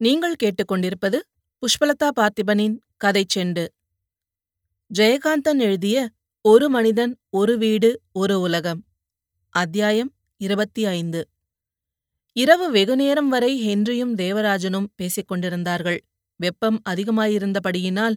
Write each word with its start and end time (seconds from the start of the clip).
நீங்கள் 0.00 0.36
கேட்டுக்கொண்டிருப்பது 0.42 1.18
புஷ்பலதா 1.62 2.08
பார்த்திபனின் 2.16 2.74
கதை 2.96 3.24
செண்டு. 3.34 3.64
ஜெயகாந்தன் 4.98 5.58
எழுதிய 5.58 6.08
ஒரு 6.40 6.68
மனிதன் 6.68 7.16
ஒரு 7.30 7.58
வீடு 7.58 8.00
ஒரு 8.12 8.40
உலகம் 8.40 8.80
அத்தியாயம் 9.54 10.10
இருபத்தி 10.36 10.86
ஐந்து. 10.86 11.28
இரவு 12.32 12.70
வெகுநேரம் 12.70 13.28
வரை 13.28 13.52
ஹென்ரியும் 13.68 14.14
தேவராஜனும் 14.14 14.88
பேசிக் 14.96 15.28
கொண்டிருந்தார்கள் 15.28 16.00
வெப்பம் 16.36 16.82
அதிகமாயிருந்தபடியினால் 16.90 18.16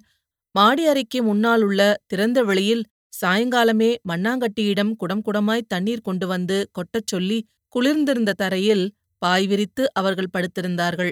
மாடி 0.52 0.86
அறைக்கு 0.88 1.24
முன்னால் 1.24 1.62
உள்ள 1.62 1.98
திறந்த 2.08 2.44
வெளியில் 2.44 2.86
சாயங்காலமே 3.22 3.96
மண்ணாங்கட்டியிடம் 4.10 4.96
குடம் 4.96 5.24
குடமாய் 5.26 5.68
தண்ணீர் 5.68 6.02
கொண்டு 6.02 6.28
வந்து 6.28 6.70
கொட்டச் 6.72 7.08
சொல்லி 7.08 7.48
குளிர்ந்திருந்த 7.76 8.34
தரையில் 8.34 8.92
பாய் 9.18 9.48
விரித்து 9.48 9.94
அவர்கள் 9.94 10.34
படுத்திருந்தார்கள். 10.38 11.12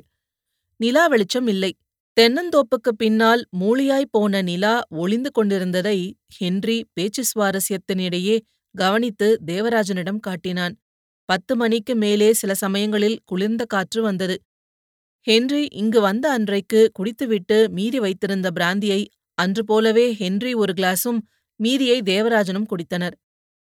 நிலா 0.80 1.08
வெளிச்சம் 1.08 1.48
இல்லை. 1.48 1.76
தென்னந்தோப்புக்குப் 2.18 2.98
பின்னால் 2.98 3.48
மூளியாய்ப் 3.60 4.12
போன 4.12 4.42
நிலா 4.42 4.82
ஒளிந்து 4.90 5.32
கொண்டிருந்ததை 5.32 6.16
ஹென்றி 6.38 6.86
பேச்சு 6.94 7.24
சுவாரஸ்யத்தினிடையே 7.24 8.40
கவனித்து 8.76 9.40
தேவராஜனிடம் 9.46 10.20
காட்டினான். 10.20 10.76
பத்து 11.30 11.56
மணிக்கு 11.56 11.96
மேலே 11.96 12.34
சில 12.34 12.54
சமயங்களில் 12.54 13.20
குளிர்ந்த 13.26 13.66
காற்று 13.66 14.02
வந்தது. 14.02 14.42
ஹென்றி 15.28 15.68
இங்கு 15.72 16.02
வந்த 16.02 16.32
அன்றைக்கு 16.32 16.90
குடித்துவிட்டு 16.94 17.70
மீறி 17.70 18.00
வைத்திருந்த 18.00 18.50
பிராந்தியை 18.60 19.06
அன்று 19.38 19.64
போலவே 19.66 20.14
ஹென்றி 20.14 20.54
ஒரு 20.54 20.74
கிளாஸும் 20.74 21.20
மீதியை 21.60 22.02
தேவராஜனும் 22.02 22.68
குடித்தனர். 22.70 23.16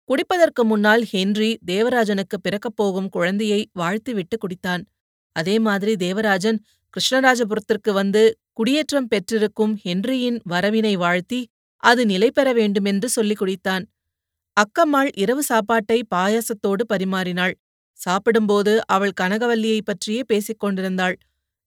குடிப்பதற்கு 0.10 0.63
முன்னால் 0.63 1.04
ஹென்றி 1.04 1.57
தேவராஜனுக்கு 1.71 2.35
பிறக்கப் 2.41 2.76
போகும் 2.76 3.10
குழந்தையை 3.10 3.70
வாழ்த்துவிட்டு 3.80 4.38
குடித்தான். 4.38 4.84
அதே 5.35 5.60
மாதிரி 5.60 5.96
தேவராஜன் 5.96 6.60
கிருஷ்ணராஜபுரத்திற்கு 6.93 7.91
வந்து 7.91 8.21
குடியேற்றம் 8.53 9.07
பெற்றிருக்கும் 9.07 9.79
ஹென்ரியின் 9.84 10.40
வரவினை 10.49 10.93
வாழ்த்தி 10.98 11.40
அது 11.84 12.05
நிலை 12.05 12.31
பெற 12.31 12.54
வேண்டுமென்று 12.54 13.09
சொல்லிக் 13.09 13.41
குடித்தான். 13.41 13.84
அக்கம்மாள் 14.57 15.09
இரவு 15.15 15.43
சாப்பாட்டை 15.43 15.98
பாயாசத்தோடு 16.15 16.84
பரிமாறினாள். 16.93 17.54
சாப்பிடும்போது 17.99 18.73
அவள் 18.87 19.13
கனகவல்லியைப் 19.21 19.85
பற்றியே 19.85 20.23
பேசிக் 20.23 20.59
கொண்டிருந்தாள். 20.59 21.15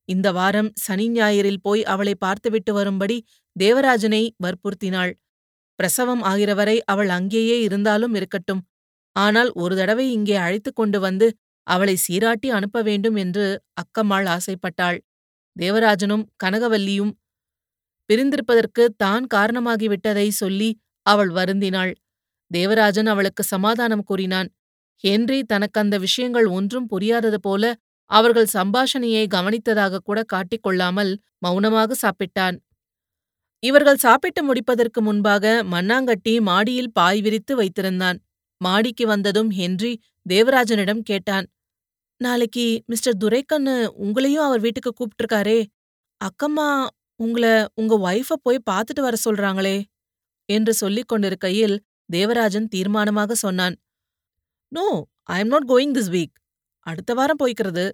இந்த 0.08 0.32
வாரம் 0.32 0.70
சனி 0.74 1.06
ஞாயிறில் 1.10 1.62
போய் 1.62 1.84
அவளை 1.84 2.14
பார்த்துவிட்டு 2.14 2.72
வரும்படி 2.72 3.16
தேவராஜனை 3.56 4.22
வற்புறுத்தினாள். 4.44 5.12
பிரசவம் 5.78 6.22
ஆகிறவரை 6.22 6.76
அவள் 6.84 7.08
அங்கேயே 7.08 7.60
இருந்தாலும் 7.60 8.14
இருக்கட்டும். 8.14 8.62
ஆனால் 9.16 9.50
ஒரு 9.54 9.76
தடவை 9.76 10.12
இங்கே 10.12 10.36
அழைத்துக் 10.36 10.76
கொண்டு 10.76 11.00
வந்து 11.00 11.26
அவளை 11.66 11.96
சீராட்டி 11.96 12.48
அனுப்ப 12.50 12.82
வேண்டும் 12.82 13.16
என்று 13.16 13.44
அக்கம்மாள் 13.74 14.28
ஆசைப்பட்டாள். 14.28 14.98
தேவராஜனும் 15.56 16.24
கனகவல்லியும் 16.44 17.12
பிரிந்திருப்பதற்கு 18.10 18.84
தான் 18.96 19.24
காரணமாகிவிட்டதை 19.34 20.28
சொல்லி 20.32 20.70
அவள் 21.06 21.30
வருந்தினாள். 21.30 21.92
தேவராஜன் 22.50 23.06
அவளுக்கு 23.06 23.42
சமாதானம் 23.42 24.04
கூறினான். 24.04 24.48
ஹென்றி 25.04 25.38
தனக்கு 25.42 25.78
அந்த 25.80 25.96
விஷயங்கள் 25.98 26.46
ஒன்றும் 26.46 26.86
புரியாதது 26.86 27.38
போல 27.40 27.72
அவர்கள் 28.10 28.52
சம்பாஷணையை 28.52 29.24
கவனித்ததாக 29.26 30.00
கூட 30.04 30.18
காட்டிக்கொள்ளாமல் 30.32 31.12
மௌனமாக 31.38 31.96
சாப்பிட்டான். 32.02 32.56
இவர்கள் 33.62 33.96
சாப்பிட்டு 33.96 34.40
முடிப்பதற்கு 34.42 35.00
முன்பாக 35.00 35.44
மண்ணாங்கட்டி 35.64 36.34
மாடியில் 36.40 36.92
பாய் 36.92 37.20
விரித்து 37.20 37.52
வைத்திருந்தான். 37.56 38.18
மாடிக்கு 38.60 39.04
வந்ததும் 39.06 39.50
ஹென்றி 39.50 39.92
தேவராஜனிடம் 40.30 41.02
கேட்டான். 41.02 41.46
நாளைக்கு 42.22 42.64
மிஸ்டர் 42.86 43.16
துரைக்கண்ணு 43.16 43.74
உங்களையும் 44.04 44.46
அவர் 44.46 44.60
வீட்டுக்கு 44.60 44.90
கூப்பிட்டிருக்காரே. 44.98 45.58
அக்கம்மா 46.20 46.68
உங்கள 47.20 47.46
உங்க 47.74 47.94
ஒய்ஃப 48.08 48.36
போய் 48.42 48.66
பார்த்துட்டு 48.70 49.02
வர 49.02 49.16
சொல்றாங்களே 49.24 49.76
என்று 50.48 50.72
சொல்லிக் 50.74 51.10
கொண்டிருக்கையில் 51.10 51.76
தேவராஜன் 52.08 52.68
தீர்மானமாக 52.74 53.32
சொன்னான். 53.44 53.74
No 54.72 54.86
I 55.34 55.38
am 55.40 55.52
not 55.54 55.68
going 55.68 55.94
this 55.96 56.12
week 56.14 56.34
அடுத்த 56.86 57.12
வாரம் 57.14 57.40
போய்க்கிறது. 57.42 57.84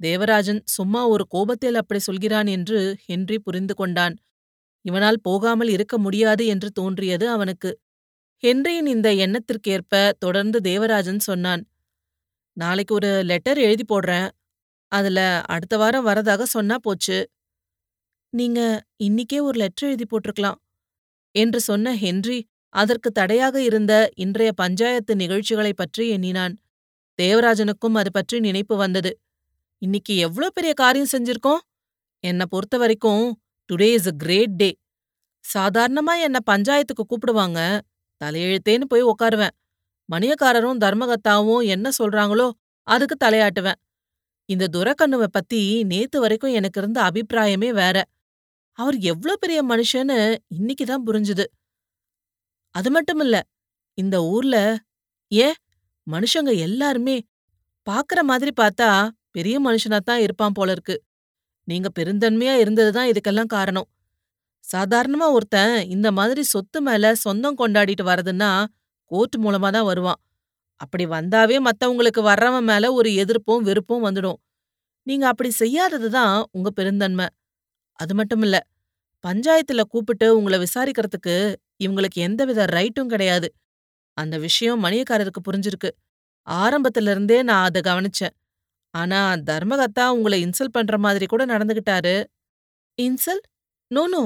தேவராஜன் 0.00 0.60
சும்மா 0.68 1.00
ஒரு 1.06 1.24
கோபத்தில் 1.26 1.78
அப்படி 1.80 2.00
சொல்கிறான் 2.00 2.48
என்று 2.56 2.78
ஹென்றி 3.06 3.38
புரிந்து 3.38 3.74
கொண்டான். 3.74 4.14
இவனால் 4.84 5.18
போகாமல் 5.22 5.70
இருக்க 5.76 5.94
முடியாது 5.98 6.44
என்று 6.46 6.68
தோன்றியது 6.72 7.26
அவனுக்கு. 7.30 7.70
ஹென்ரியின் 8.42 8.88
இந்த 8.94 9.08
எண்ணத்திற்கேற்ப 9.24 9.94
தொடர்ந்து 10.18 10.58
தேவராஜன் 10.60 11.22
சொன்னான். 11.28 11.62
நாளைக்கு 12.56 12.94
ஒரு 12.94 13.10
லெட்டர் 13.22 13.58
எழுதி 13.58 13.84
போடுறேன். 13.84 14.28
அதுல 14.92 15.20
அடுத்த 15.48 15.74
வாரம் 15.76 16.08
வரதாக 16.08 16.42
சொன்னா 16.50 16.76
போச்சு. 16.82 17.18
நீங்க 18.32 18.60
இன்னிக்கே 19.00 19.38
ஒரு 19.40 19.56
லெட்டர் 19.58 19.88
எழுதி 19.88 20.06
போட்டிருக்கலாம். 20.06 20.58
என்று 21.34 21.60
சொன்ன 21.60 21.94
ஹென்றி 21.96 22.38
அதற்கு 22.74 23.10
தடையாக 23.12 23.56
இருந்த 23.62 23.92
இன்றைய 24.16 24.50
பஞ்சாயத்து 24.54 25.12
நிகழ்ச்சிகளைப் 25.16 25.76
பற்றி 25.76 26.04
எண்ணினான். 26.10 26.54
தேவராஜனுக்கும் 27.18 27.98
அது 28.00 28.10
பற்றி 28.12 28.36
நினைப்பு 28.40 28.76
வந்தது. 28.76 29.12
இன்னைக்கு 29.82 30.14
எவ்ளோ 30.26 30.48
பெரிய 30.54 30.72
காரியம் 30.74 31.12
செஞ்சிருக்கோம்? 31.12 31.62
என்னை 32.24 32.46
பொறுத்த 32.50 32.76
வரைக்கும் 32.78 33.24
today 33.70 33.88
is 33.94 34.08
a 34.08 34.16
great 34.18 34.56
day 34.56 34.70
சாதாரணமா 35.44 36.14
என்னை 36.22 36.40
பஞ்சாயத்துக்கு 36.46 37.04
கூப்பிடுவாங்க. 37.06 37.60
தலையெழுத்தேன்னு 38.20 38.86
போய் 38.88 39.04
உக்காருவேன். 39.04 39.54
மணியக்காரரும் 40.10 40.80
தர்மகத்தாவும் 40.84 41.64
என்ன 41.66 41.88
சொல்றாங்களோ 41.98 42.48
அதுக்கு 42.88 43.16
தலையாட்டுவேன். 43.24 43.78
இந்த 44.48 44.64
துரக்கண்ணுவ 44.72 45.24
பத்தி 45.32 45.60
நேத்து 45.84 46.18
வரைக்கும் 46.20 46.52
எனக்கு 46.52 46.80
இருந்த 46.80 47.00
அபிப்பிராயமே 47.02 47.70
வேற. 47.72 47.96
அவர் 48.78 48.96
எவ்ளோ 49.04 49.34
பெரிய 49.40 49.60
மனுஷன்னு 49.64 50.18
இன்னைக்குதான் 50.54 51.06
புரிஞ்சுது. 51.06 51.44
அது 52.74 52.90
மட்டும் 52.90 53.20
இல்ல 53.20 53.36
இந்த 53.98 54.16
ஊர்ல 54.26 54.56
ஏ 55.32 55.48
மனுஷங்க 56.06 56.52
எல்லாருமே 56.58 57.16
பாக்குற 57.86 58.20
மாதிரி 58.22 58.52
பார்த்தா 58.60 58.90
பெரிய 59.32 59.56
மனுஷனாத்தான் 59.60 60.22
இருப்பான் 60.22 60.52
போல 60.52 60.72
இருக்கு. 60.72 60.96
நீங்க 61.68 61.88
பெருந்தன்மையா 61.98 62.54
இருந்ததுதான் 62.56 63.10
இதுக்கெல்லாம் 63.10 63.52
காரணம். 63.52 63.88
சாதாரணமா 64.64 65.26
ஒருத்தன் 65.32 65.74
இந்த 65.88 66.08
மாதிரி 66.12 66.42
சொத்து 66.44 66.80
மேல 66.82 67.14
சொந்தம் 67.16 67.58
கொண்டாடிட்டு 67.58 68.04
வரதுன்னா 68.04 68.50
கோர்ட் 69.10 69.36
மூலமா 69.36 69.70
தான் 69.70 69.84
வருவான். 69.84 70.20
அப்படி 70.76 71.06
வந்தாவே 71.06 71.56
மத்தவங்களுக்கு 71.60 72.22
வர்றவன் 72.22 72.62
மேல 72.62 72.92
ஒரு 72.92 73.10
எதிர்ப்பும் 73.22 73.62
வெறுப்பும் 73.62 74.04
வந்துடும். 74.06 74.38
நீங்க 75.06 75.26
அப்படி 75.26 75.50
செய்யாதது 75.50 76.10
தான் 76.10 76.46
உங்க 76.52 76.70
பெருந்தன்மை. 76.70 77.26
அது 77.92 78.14
மட்டும் 78.14 78.42
இல்ல 78.42 78.56
பஞ்சாயத்துல 79.24 79.80
கூப்பிட்டு 79.88 80.36
உங்களை 80.36 80.58
விசாரிக்கிறதுக்கு 80.58 81.34
இவங்களுக்கு 81.78 82.18
எந்தவித 82.20 82.64
ரைட்டும் 82.66 83.06
கிடையாது. 83.06 83.48
அந்த 84.14 84.38
விஷயம் 84.38 84.84
மணியக்காரருக்கு 84.84 85.42
புரிஞ்சிருக்கு. 85.48 85.90
ஆரம்பத்துல 86.46 87.10
இருந்தே 87.10 87.42
நான் 87.42 87.64
அதை 87.64 87.80
கவனிச்சேன். 87.82 88.34
ஆனா 88.94 89.20
தர்மகத்தா 89.50 90.04
உங்களை 90.08 90.38
இன்சல்ட் 90.46 90.76
பண்ற 90.78 90.98
மாதிரி 90.98 91.26
கூட 91.26 91.42
நடந்துகிட்டாரு. 91.46 92.14
இன்சல்ட்? 92.98 93.46
நோ 93.90 94.04
நோ 94.08 94.24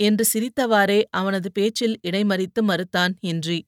என்று 0.00 0.24
சிரித்தவாறே 0.32 1.00
அவனது 1.10 1.52
பேச்சில் 1.52 1.96
இடைமறித்து 2.08 2.60
மறுத்தான் 2.62 3.14
ஹென்றி. 3.20 3.58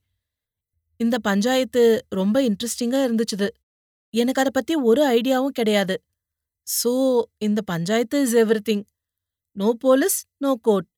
இந்த 1.03 1.17
பஞ்சாயத்து 1.29 1.83
ரொம்ப 2.19 2.37
இன்ட்ரெஸ்டிங்கா 2.49 3.01
இருந்துச்சுது. 3.07 3.49
எனக்கு 4.15 4.41
அதை 4.43 4.53
பத்தி 4.55 4.75
ஒரு 4.91 5.03
ஐடியாவும் 5.17 5.57
கிடையாது. 5.59 5.95
சோ 6.67 6.93
இந்த 7.47 7.61
panchayat 7.73 8.17
is 8.25 8.37
everything. 8.43 8.83
No 9.57 9.69
police 9.85 10.19
no 10.45 10.51
court. 10.67 10.89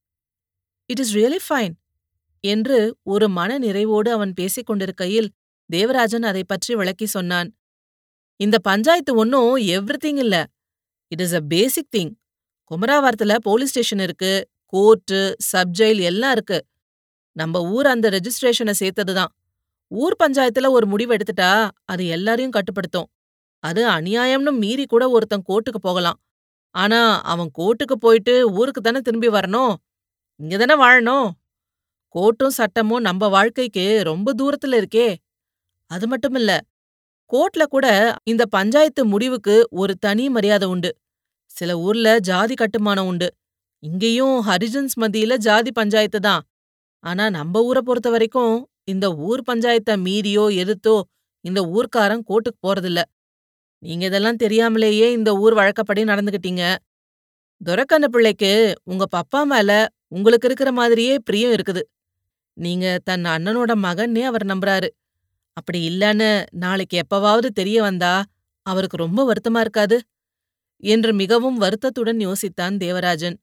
It 0.91 1.03
is 1.05 1.13
really 1.19 1.41
fine 1.47 1.75
என்று 2.45 2.79
ஒரு 3.13 3.27
மன 3.39 3.59
நிறைவோடு 3.59 4.11
அவன் 4.17 4.33
பேசிக் 4.33 4.69
கொண்டிருக்கையில் 4.69 5.29
தேவராஜன் 5.71 6.27
அதை 6.31 6.43
பற்றி 6.45 6.73
விளக்கி 6.81 7.07
சொன்னான். 7.17 7.49
இந்த 8.41 8.57
பஞ்சாயத்து 8.69 9.13
ஒன்னும் 9.23 9.55
எவ்ரிதிங் 9.77 10.21
இல்ல. 10.25 10.37
It 11.13 11.23
is 11.27 11.37
a 11.41 11.43
basic 11.55 11.93
thing. 11.97 12.13
குமராவரத்துல 12.71 13.33
police 13.49 13.73
station 13.73 14.03
இருக்கு. 14.07 14.33
கோர்ட்டு 14.73 15.21
சப்ஜெயில் 15.53 16.03
எல்லாம் 16.11 16.35
இருக்கு. 16.37 16.59
நம்ம 17.37 17.63
ஊர் 17.75 17.89
அந்த 17.95 18.07
ரெஜிஸ்ட்ரேஷனை 18.17 18.75
சேர்த்ததுதான் 18.83 19.33
ஊர் 19.95 20.15
பஞ்சாயத்துல 20.23 20.71
ஒரு 20.71 20.87
முடிவு 20.87 21.17
எடுத்துட்டா 21.17 21.71
அது 21.85 22.07
எல்லாரையும் 22.07 22.51
கட்டுப்படுத்தும். 22.51 23.09
அது 23.65 23.83
அநியாயம்னு 23.89 24.53
மீறி 24.59 24.85
கூட 24.87 25.11
ஒருத்தன் 25.11 25.47
கோர்ட்டுக்கு 25.49 25.81
போகலாம். 25.81 26.19
ஆனா 26.75 27.01
அவன் 27.23 27.51
கோர்ட்டுக்கு 27.59 27.97
போயிட்டு 28.01 28.53
ஊருக்கு 28.53 28.81
தானே 28.81 29.01
திரும்பி 29.01 29.29
வரணும்? 29.29 29.75
இங்க 30.41 30.55
தானே 30.57 30.77
வாழணும்? 30.83 31.29
கோர்ட்டும் 32.15 32.57
சட்டமும் 32.59 33.01
நம்ம 33.01 33.29
வாழ்க்கைக்கு 33.29 34.03
ரொம்ப 34.05 34.35
தூரத்துல 34.43 34.79
இருக்கே. 34.83 35.09
அது 35.91 36.07
மட்டும் 36.09 36.35
இல்ல 36.35 36.53
கோர்ட்ல 37.31 37.65
கூட 37.65 37.87
இந்த 38.25 38.47
பஞ்சாயத்து 38.47 39.03
முடிவுக்கு 39.05 39.55
ஒரு 39.71 39.93
தனி 39.97 40.29
மரியாதை 40.29 40.69
உண்டு. 40.69 40.91
சில 41.51 41.71
ஊர்ல 41.79 42.19
ஜாதி 42.19 42.55
கட்டுமானம் 42.55 43.07
உண்டு. 43.07 43.29
இங்கேயும் 43.83 44.37
ஹரிஜன்ஸ் 44.47 44.95
மத்தியில 45.01 45.35
ஜாதி 45.37 45.73
பஞ்சாயத்து 45.73 46.21
தான். 46.21 46.43
ஆனா 47.05 47.25
நம்ம 47.31 47.63
ஊரை 47.63 47.83
பொறுத்த 47.85 48.11
வரைக்கும் 48.11 48.55
இந்த 48.89 49.07
ஊர் 49.29 49.43
பஞ்சாயத்தை 49.51 49.95
மீறியோ 50.07 50.45
எதிர்த்தோ 50.63 50.97
இந்த 51.45 51.61
ஊர்க்காரன் 51.75 52.25
கோர்ட்டுக்கு 52.29 52.61
போறதில்ல. 52.67 53.01
நீங்க 53.83 54.05
இதெல்லாம் 54.07 54.37
தெரியாமலேயே 54.37 55.07
இந்த 55.13 55.31
ஊர் 55.37 55.55
வழக்கப்படி 55.55 56.03
நடந்துகிட்டீங்க. 56.05 56.63
துரக்கண்ண 57.61 58.07
பிள்ளைக்கு 58.09 58.53
உங்க 58.85 59.05
பப்பா 59.17 59.41
மேல 59.45 59.71
உங்களுக்கு 60.09 60.47
இருக்கிற 60.47 60.73
மாதிரியே 60.73 61.15
பிரியம் 61.19 61.53
இருக்குது. 61.53 61.83
நீங்க 62.57 62.87
தன் 63.05 63.25
அண்ணனோட 63.25 63.73
மகன்னே 63.77 64.23
அவர் 64.23 64.45
நம்புறாரு. 64.47 64.89
அப்படி 65.57 65.81
இல்லன்னு 65.89 66.31
நாளைக்கு 66.55 66.97
எப்பவாவது 67.03 67.49
தெரிய 67.55 67.83
வந்தா 67.83 68.15
அவருக்கு 68.67 68.97
ரொம்ப 68.97 69.21
வருத்தமா 69.25 69.61
இருக்காது? 69.61 69.97
என்று 70.83 71.11
மிகவும் 71.13 71.57
வருத்தத்துடன் 71.57 72.21
யோசித்தான் 72.21 72.77
தேவராஜன். 72.77 73.37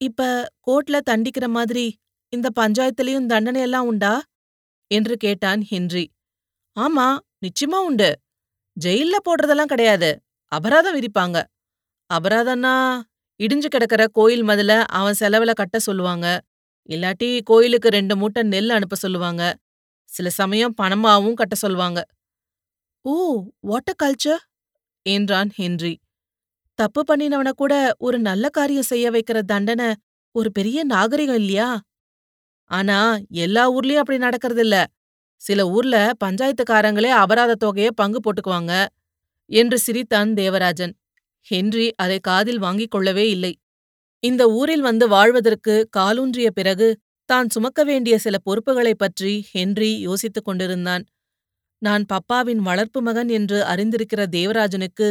இப்ப 0.00 0.22
கோர்ட்ல 0.66 0.96
தண்டிக்கிற 1.10 1.46
மாதிரி 1.48 1.84
இந்த 2.32 2.48
பஞ்சாயத்துலயும் 2.60 3.26
தண்டனை 3.26 3.60
எல்லாம் 3.60 3.86
உண்டா? 3.86 4.12
என்று 4.90 5.14
கேட்டான் 5.16 5.62
ஹென்றி. 5.62 6.04
ஆமா 6.76 7.06
நிச்சயமா 7.44 7.78
உண்டு. 7.88 8.10
ஜெயில்ல 8.76 9.16
போடுறதெல்லாம் 9.26 9.72
கிடையாது. 9.74 10.10
அபராதம் 10.52 10.96
விதிப்பாங்க. 10.98 11.38
அபராதம்னா 12.10 12.74
இடிஞ்சு 13.40 13.68
கிடக்கிற 13.68 14.02
கோயில் 14.12 14.44
மதுல 14.44 14.72
அவன் 14.92 15.18
செலவுல 15.20 15.52
கட்ட 15.54 15.78
சொல்லுவாங்க. 15.80 16.26
இல்லாட்டி 16.88 17.30
கோயிலுக்கு 17.44 17.88
ரெண்டு 17.90 18.14
மூட்டை 18.16 18.42
நெல் 18.46 18.70
அனுப்ப 18.70 18.96
சொல்லுவாங்க. 18.96 19.42
சில 20.10 20.28
சமயம் 20.40 20.74
பணமாவும் 20.74 21.36
கட்ட 21.36 21.54
சொல்லுவாங்க. 21.56 22.00
ஓ 23.04 23.14
வாட் 23.62 23.90
அ 23.90 23.96
கல்ச்சர் 24.02 24.42
என்றான் 25.06 25.50
ஹென்றி. 25.56 25.94
தப்பு 26.78 27.02
பண்ணினவன 27.08 27.50
கூட 27.54 27.74
ஒரு 27.98 28.18
நல்ல 28.20 28.46
காரியம் 28.50 28.90
செய்ய 28.92 29.06
வைக்கிற 29.10 29.38
தண்டனை 29.44 29.88
ஒரு 30.34 30.50
பெரிய 30.52 30.78
நாகரிகம் 30.86 31.36
இல்லையா? 31.36 31.68
ஆனா 32.70 33.18
எல்லா 33.30 33.72
ஊர்லயும் 33.72 34.02
அப்படி 34.02 34.18
நடக்கிறது 34.18 34.60
இல்ல. 34.60 34.76
சில 35.40 35.68
ஊர்ல 35.70 36.12
பஞ்சாயத்துக்காரங்களே 36.24 37.10
அபராத 37.16 37.54
தொகையை 37.54 37.90
பங்கு 37.94 38.20
போட்டுக்குவாங்க 38.20 38.86
என்று 39.50 39.78
சிரித்தான் 39.78 40.34
தேவராஜன். 40.34 40.94
ஹென்றி 41.46 41.94
அதை 41.94 42.18
காதில் 42.18 42.58
வாங்கிக் 42.58 42.90
கொள்ளவே 42.90 43.30
இல்லை. 43.30 43.52
இந்த 44.22 44.50
ஊரில் 44.50 44.80
வந்து 44.80 45.08
வாழ்வதற்கு 45.08 45.88
காலூன்றிய 45.96 46.48
பிறகு 46.50 46.88
தான் 47.24 47.48
சுமக்க 47.48 47.84
வேண்டிய 47.84 48.18
சில 48.18 48.36
பொறுப்புகளைப் 48.44 48.98
பற்றி 48.98 49.46
ஹென்றி 49.50 49.98
யோசித்துக் 50.00 50.44
கொண்டிருந்தான். 50.44 51.04
நான் 51.82 52.04
பப்பாவின் 52.12 52.62
வளர்ப்பு 52.68 53.02
மகன் 53.02 53.28
என்று 53.28 53.62
அறிந்திருக்கிற 53.64 54.26
தேவராஜனுக்கு 54.36 55.08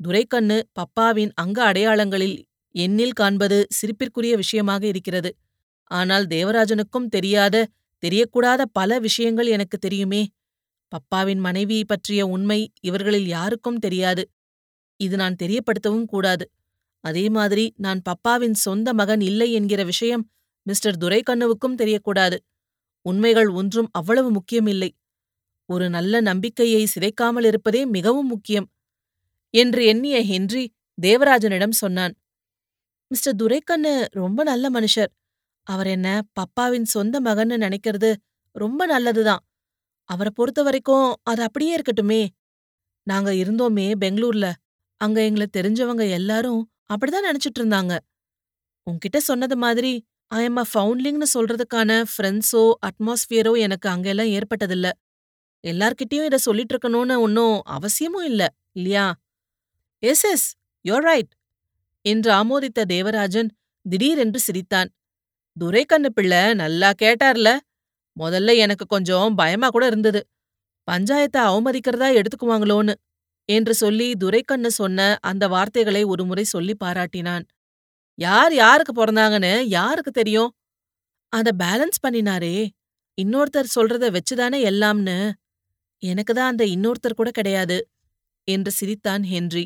துரைக்கண்ணு 0.00 0.58
பப்பாவின் 0.74 1.30
அங்க 1.34 1.64
அடையாளங்களில் 1.64 2.36
எண்ணில் 2.74 3.12
காண்பது 3.12 3.66
சிரிப்பிற்குரிய 3.70 4.36
விஷயமாக 4.36 4.86
இருக்கிறது. 4.86 5.30
ஆனால் 5.90 6.26
தேவராஜனுக்கும் 6.26 7.08
தெரியாத 7.08 7.66
தெரியக்கூடாத 8.02 8.62
பல 8.72 8.98
விஷயங்கள் 8.98 9.46
எனக்கு 9.46 9.78
தெரியுமே. 9.78 10.22
பப்பாவின் 10.92 11.40
மனைவியை 11.40 11.84
பற்றிய 11.84 12.26
உண்மை 12.26 12.60
இவர்களில் 12.80 13.28
யாருக்கும் 13.28 13.78
தெரியாது. 13.78 14.22
இது 15.00 15.16
நான் 15.16 15.36
தெரியப்படுத்தவும் 15.42 16.04
கூடாது. 16.04 16.44
அதே 17.04 17.28
மாதிரி 17.28 17.74
நான் 17.76 18.02
பப்பாவின் 18.08 18.56
சொந்த 18.58 18.94
மகன் 18.94 19.20
இல்லை 19.20 19.52
என்கிற 19.52 19.84
விஷயம் 19.84 20.24
மிஸ்டர் 20.66 20.96
துரைக்கண்ணுவுக்கும் 20.96 21.78
தெரியக்கூடாது. 21.82 22.38
உண்மைகள் 23.06 23.48
ஒன்றும் 23.48 23.90
அவ்வளவு 23.92 24.30
முக்கியமில்லை. 24.30 24.90
ஒரு 25.68 25.90
நல்ல 25.90 26.20
நம்பிக்கையை 26.20 26.82
சிதைக்காமல் 26.94 27.44
இருப்பதே 27.44 27.86
மிகவும் 27.86 28.26
முக்கியம் 28.26 28.68
என்று 29.50 29.84
எண்ணிய 29.86 30.24
ஹென்றி 30.24 30.64
தேவராஜனிடம் 31.02 31.76
சொன்னான். 31.82 32.14
மிஸ்டர் 33.10 33.36
துரைக்கண்ணு 33.36 33.92
ரொம்ப 34.12 34.42
நல்ல 34.44 34.70
மனுஷர். 34.70 35.10
அவர் 35.68 35.88
என்ன 35.88 36.08
பப்பாவின் 36.38 36.88
சொந்த 36.88 37.16
மகன்னு 37.20 37.56
நினைக்கிறது 37.64 38.10
ரொம்ப 38.56 38.82
நல்லதுதான். 38.86 39.42
அவரை 40.08 40.30
பொறுத்த 40.34 40.60
வரைக்கும் 40.62 41.08
அது 41.24 41.42
அப்படியே 41.42 41.72
இருக்கட்டுமே. 41.76 42.22
நாங்க 43.06 43.30
இருந்தோமே 43.34 43.86
பெங்களூர்ல. 44.00 44.46
அங்க 45.00 45.18
எங்களை 45.24 45.46
தெரிஞ்சவங்க 45.52 46.04
எல்லாரும் 46.12 46.62
அப்படிதான் 46.90 47.28
நினைச்சிட்டு 47.28 47.60
இருந்தாங்க. 47.62 47.94
உன்கிட்ட 48.86 49.18
சொன்னது 49.24 49.56
மாதிரி 49.56 49.92
ஐ 50.30 50.40
எம் 50.44 50.56
அ 50.56 50.66
ஃபவுண்ட்லிங்னு 50.70 51.26
சொல்றதுக்கான 51.34 51.90
ஃப்ரெண்ட்ஸோ 52.10 52.62
அட்மாஸ்பியரோ 52.88 53.52
எனக்கு 53.60 53.88
அங்கெல்லாம் 53.88 54.32
ஏற்பட்டதில்ல. 54.38 54.88
எல்லார்கிட்டயும் 55.64 56.28
இத 56.28 56.38
சொல்லிட்டு 56.40 56.74
இருக்கணும்னு 56.74 57.16
ஒன்னும் 57.20 57.56
அவசியமும் 57.76 58.26
இல்ல 58.26 58.42
இல்லையா? 58.76 59.06
எஸ் 60.02 60.26
எஸ் 60.26 60.46
யோர் 60.84 61.06
ரைட் 61.06 61.32
என்று 62.04 62.30
ஆமோதித்த 62.34 62.86
தேவராஜன் 62.88 63.50
திடீரென்று 63.86 64.40
சிரித்தான். 64.40 64.90
துரைக்கண்ணு 65.58 66.12
பிள்ளை 66.12 66.54
நல்லா 66.54 66.92
கேட்டார்ல. 67.02 67.48
முதல்ல 68.16 68.56
எனக்கு 68.56 68.86
கொஞ்சம் 68.86 69.34
பயமா 69.34 69.68
கூட 69.68 69.86
இருந்தது. 69.86 70.20
பஞ்சாயத்தை 70.90 71.40
அவமதிக்கிறதா 71.50 72.08
எடுத்துக்குவாங்களோன்னு 72.20 72.94
என்று 73.44 73.74
சொல்லி 73.74 74.12
துரைக்கண்ணு 74.14 74.70
சொன்ன 74.70 75.18
அந்த 75.20 75.48
வார்த்தைகளை 75.48 76.04
ஒருமுறை 76.04 76.44
சொல்லி 76.44 76.74
பாராட்டினான். 76.84 77.44
யார் 78.14 78.54
யாருக்கு 78.54 78.92
பிறந்தாங்கன்னு 78.92 79.52
யாருக்கு 79.68 80.10
தெரியும்? 80.10 80.50
அத 81.32 81.52
பேலன்ஸ் 81.58 81.98
பண்ணினாரே. 82.06 82.56
இன்னொருத்தர் 83.18 83.74
சொல்றத 83.74 84.06
வச்சுதானே 84.10 84.58
எல்லாம்னு. 84.70 85.16
எனக்கு 86.02 86.34
தான் 86.34 86.50
அந்த 86.50 86.64
இன்னொருத்தர் 86.64 87.18
கூட 87.20 87.30
கிடையாது 87.30 87.78
என்று 88.48 88.70
சிரித்தான் 88.70 89.24
ஹென்றி. 89.24 89.64